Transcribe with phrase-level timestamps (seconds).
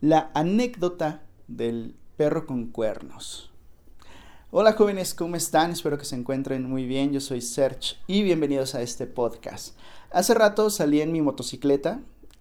[0.00, 3.50] La anécdota del perro con cuernos.
[4.52, 5.72] Hola jóvenes, ¿cómo están?
[5.72, 7.12] Espero que se encuentren muy bien.
[7.12, 9.76] Yo soy Serge y bienvenidos a este podcast.
[10.12, 12.00] Hace rato salí en mi motocicleta,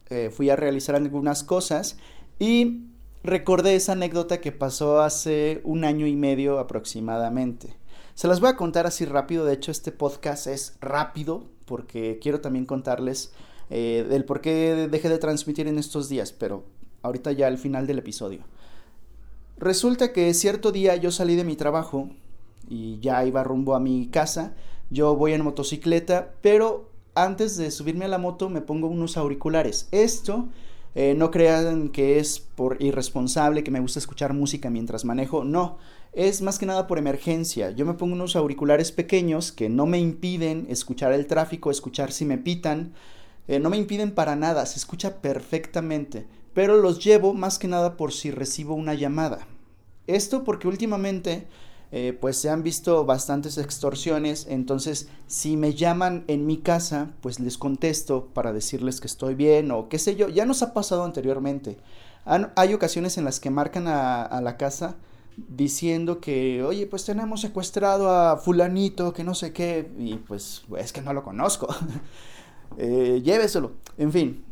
[0.09, 1.97] eh, fui a realizar algunas cosas
[2.38, 2.83] y
[3.24, 7.76] recordé esa anécdota que pasó hace un año y medio aproximadamente.
[8.13, 12.39] Se las voy a contar así rápido, de hecho este podcast es rápido porque quiero
[12.39, 13.33] también contarles
[13.71, 16.77] eh, del por qué dejé de transmitir en estos días, pero
[17.08, 18.41] ahorita ya al final del episodio.
[19.57, 22.09] Resulta que cierto día yo salí de mi trabajo
[22.70, 24.53] y ya iba rumbo a mi casa,
[24.89, 29.88] yo voy en motocicleta, pero antes de subirme a la moto me pongo unos auriculares.
[29.91, 30.47] Esto
[30.93, 35.77] eh, no crean que es por irresponsable, que me gusta escuchar música mientras manejo, no,
[36.13, 37.71] es más que nada por emergencia.
[37.71, 42.25] Yo me pongo unos auriculares pequeños que no me impiden escuchar el tráfico, escuchar si
[42.25, 42.94] me pitan,
[43.47, 46.25] eh, no me impiden para nada, se escucha perfectamente,
[46.57, 49.45] pero los llevo más que nada por si recibo una llamada.
[50.07, 51.45] Esto porque últimamente
[51.91, 57.39] eh, pues se han visto bastantes extorsiones, entonces si me llaman en mi casa, pues
[57.39, 61.03] les contesto para decirles que estoy bien o qué sé yo, ya nos ha pasado
[61.03, 61.78] anteriormente.
[62.25, 64.95] hay ocasiones en las que marcan a la casa
[65.38, 70.91] diciendo que, oye, pues tenemos secuestrado a fulanito, que no sé qué, y pues es
[70.91, 71.67] que no lo conozco.
[72.80, 73.73] eh, lléveselo.
[74.00, 74.47] En fin.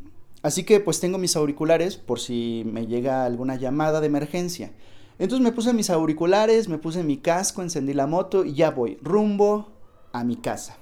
[0.46, 4.74] Así que pues tengo mis auriculares por si me llega alguna llamada de emergencia.
[5.18, 9.00] Entonces me puse mis auriculares, me puse mi casco, encendí la moto y ya voy
[9.02, 9.72] rumbo
[10.14, 10.78] a mi casa.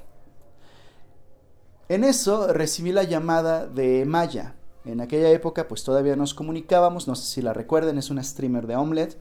[1.87, 4.53] En eso recibí la llamada de Maya.
[4.83, 8.67] En aquella época pues todavía nos comunicábamos, no sé si la recuerden, es una streamer
[8.67, 9.17] de Omelette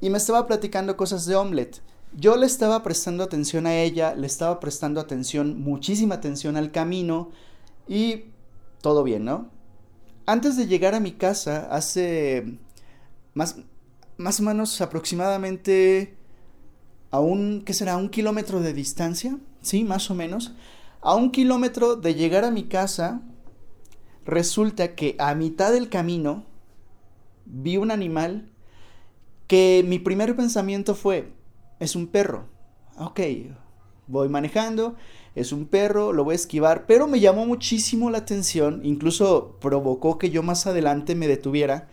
[0.00, 1.82] y me estaba platicando cosas de Omelette.
[2.16, 7.28] Yo le estaba prestando atención a ella, le estaba prestando atención, muchísima atención al camino,
[7.86, 8.24] y
[8.80, 9.51] todo bien, ¿no?
[10.26, 12.58] Antes de llegar a mi casa, hace
[13.34, 13.56] más,
[14.16, 16.16] más o menos aproximadamente
[17.10, 17.96] a un, ¿qué será?
[17.96, 20.54] Un kilómetro de distancia, sí, más o menos.
[21.00, 23.22] A un kilómetro de llegar a mi casa,
[24.24, 26.46] resulta que a mitad del camino
[27.44, 28.48] vi un animal
[29.46, 31.32] que mi primer pensamiento fue,
[31.80, 32.48] es un perro.
[32.96, 33.20] Ok,
[34.12, 34.94] voy manejando,
[35.34, 40.18] es un perro, lo voy a esquivar, pero me llamó muchísimo la atención, incluso provocó
[40.18, 41.88] que yo más adelante me detuviera,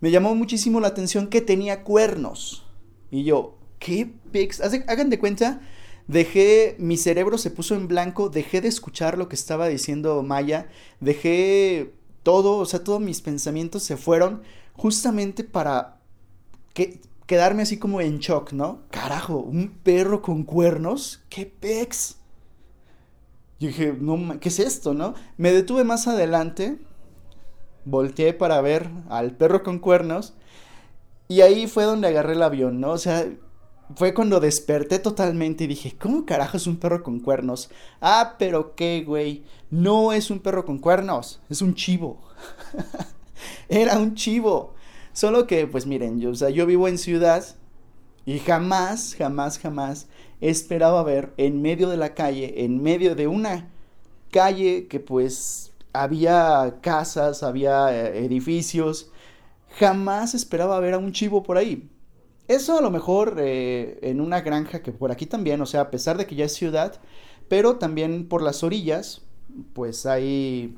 [0.00, 2.66] me llamó muchísimo la atención que tenía cuernos.
[3.10, 4.60] Y yo, ¿qué pics?
[4.60, 5.62] Hagan de cuenta,
[6.06, 10.68] dejé, mi cerebro se puso en blanco, dejé de escuchar lo que estaba diciendo Maya,
[11.00, 14.42] dejé todo, o sea, todos mis pensamientos se fueron
[14.74, 16.00] justamente para
[16.74, 17.00] que,
[17.32, 18.82] quedarme así como en shock, ¿no?
[18.90, 22.16] Carajo, un perro con cuernos, qué pex.
[23.58, 23.96] Yo dije,
[24.38, 25.14] ¿qué es esto, no?
[25.38, 26.78] Me detuve más adelante,
[27.86, 30.34] volteé para ver al perro con cuernos
[31.26, 32.90] y ahí fue donde agarré el avión, ¿no?
[32.90, 33.26] O sea,
[33.96, 37.70] fue cuando desperté totalmente y dije, ¿cómo carajo es un perro con cuernos?
[38.02, 42.20] Ah, pero qué, güey, no es un perro con cuernos, es un chivo.
[43.70, 44.74] Era un chivo.
[45.12, 47.44] Solo que, pues miren, yo, o sea, yo vivo en ciudad
[48.24, 50.08] y jamás, jamás, jamás
[50.40, 53.68] esperaba ver en medio de la calle, en medio de una
[54.30, 59.10] calle que pues había casas, había eh, edificios,
[59.78, 61.88] jamás esperaba ver a un chivo por ahí.
[62.48, 65.90] Eso a lo mejor eh, en una granja que por aquí también, o sea, a
[65.90, 67.00] pesar de que ya es ciudad,
[67.48, 69.22] pero también por las orillas,
[69.74, 70.76] pues hay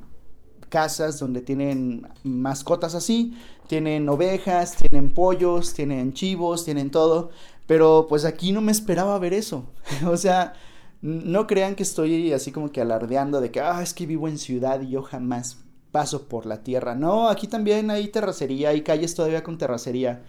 [0.74, 7.30] casas donde tienen mascotas así, tienen ovejas, tienen pollos, tienen chivos, tienen todo,
[7.68, 9.66] pero pues aquí no me esperaba ver eso.
[10.04, 10.54] o sea,
[11.00, 14.36] no crean que estoy así como que alardeando de que, ah, es que vivo en
[14.36, 15.58] ciudad y yo jamás
[15.92, 16.96] paso por la tierra.
[16.96, 20.24] No, aquí también hay terracería, hay calles todavía con terracería.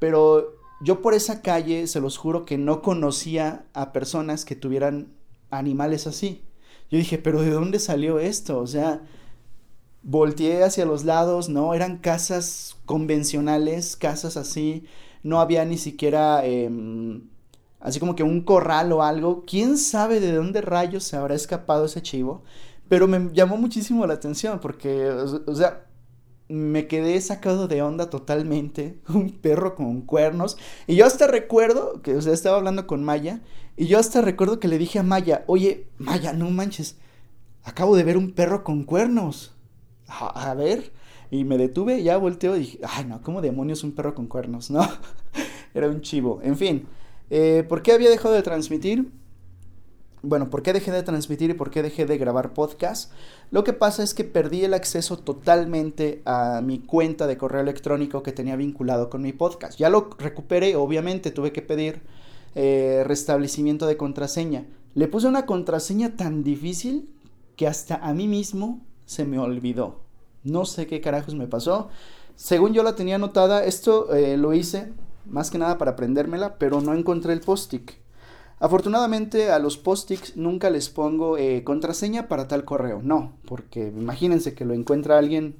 [0.00, 5.12] Pero yo por esa calle, se los juro que no conocía a personas que tuvieran
[5.50, 6.42] animales así.
[6.90, 8.58] Yo dije, pero ¿de dónde salió esto?
[8.58, 9.02] O sea,
[10.04, 14.84] volteé hacia los lados, no, eran casas convencionales, casas así,
[15.22, 17.22] no había ni siquiera em,
[17.80, 21.86] así como que un corral o algo, quién sabe de dónde rayos se habrá escapado
[21.86, 22.42] ese chivo,
[22.88, 25.86] pero me llamó muchísimo la atención porque, o sea,
[26.48, 32.14] me quedé sacado de onda totalmente, un perro con cuernos, y yo hasta recuerdo que,
[32.14, 33.40] o sea, estaba hablando con Maya,
[33.76, 36.98] y yo hasta recuerdo que le dije a Maya, oye, Maya, no manches,
[37.62, 39.53] acabo de ver un perro con cuernos
[40.08, 40.92] a, ver.
[41.30, 44.70] Y me detuve, ya volteo y dije, ay no, ¿cómo demonios un perro con cuernos?
[44.70, 44.86] No,
[45.74, 46.40] era un chivo.
[46.42, 46.86] En fin,
[47.30, 49.10] eh, ¿por qué había dejado de transmitir?
[50.24, 53.12] bueno, ¿por qué dejé de transmitir y por qué dejé de grabar podcast?
[53.50, 58.22] Lo que pasa es que perdí el acceso totalmente a mi cuenta de correo electrónico
[58.22, 59.78] que tenía vinculado con mi podcast.
[59.78, 62.00] Ya lo recuperé, obviamente tuve que pedir
[62.54, 64.66] eh, restablecimiento de contraseña.
[64.94, 67.10] Le puse una contraseña tan difícil
[67.56, 70.00] que hasta a mí mismo se me olvidó.
[70.42, 71.88] No sé qué carajos me pasó.
[72.36, 74.92] Según yo la tenía anotada, esto eh, lo hice
[75.26, 77.92] más que nada para aprendérmela, pero no encontré el post-it.
[78.58, 83.00] Afortunadamente a los post-its nunca les pongo eh, contraseña para tal correo.
[83.02, 85.56] No, porque imagínense que lo encuentra alguien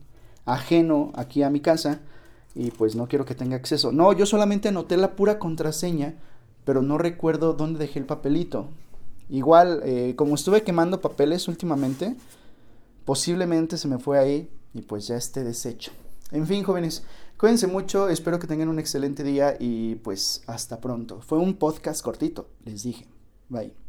[0.47, 2.01] ajeno aquí a mi casa
[2.55, 3.93] y pues no quiero que tenga acceso.
[3.93, 6.15] No, yo solamente anoté la pura contraseña,
[6.65, 8.69] pero no recuerdo dónde dejé el papelito.
[9.29, 12.15] Igual, eh, como estuve quemando papeles últimamente,
[13.05, 15.93] posiblemente se me fue ahí y pues ya esté deshecho.
[16.31, 17.05] En fin, jóvenes,
[17.39, 21.21] cuídense mucho, espero que tengan un excelente día y pues hasta pronto.
[21.21, 23.07] Fue un podcast cortito, les dije.
[23.49, 23.84] Bye.